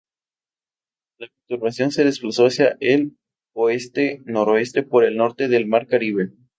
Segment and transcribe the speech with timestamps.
[1.19, 3.19] La perturbación se desplazó hacia el
[3.53, 6.31] oeste-noroeste por el norte del mar Caribe.